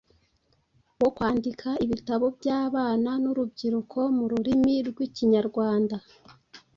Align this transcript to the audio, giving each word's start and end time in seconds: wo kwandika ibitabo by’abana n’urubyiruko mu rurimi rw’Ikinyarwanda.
wo 1.01 1.09
kwandika 1.15 1.69
ibitabo 1.85 2.25
by’abana 2.37 3.11
n’urubyiruko 3.23 3.99
mu 4.17 4.25
rurimi 4.31 4.75
rw’Ikinyarwanda. 4.89 5.95